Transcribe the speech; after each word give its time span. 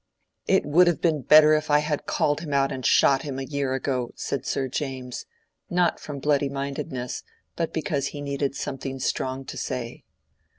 "It 0.47 0.65
would 0.65 0.87
have 0.87 0.99
been 0.99 1.21
better 1.21 1.53
if 1.53 1.69
I 1.69 1.77
had 1.77 2.07
called 2.07 2.39
him 2.39 2.53
out 2.53 2.71
and 2.71 2.83
shot 2.83 3.21
him 3.21 3.37
a 3.37 3.43
year 3.43 3.75
ago," 3.75 4.13
said 4.15 4.47
Sir 4.47 4.67
James, 4.67 5.27
not 5.69 5.99
from 5.99 6.17
bloody 6.17 6.49
mindedness, 6.49 7.21
but 7.55 7.71
because 7.71 8.07
he 8.07 8.19
needed 8.19 8.55
something 8.55 8.97
strong 8.97 9.45
to 9.45 9.57
say. 9.57 10.03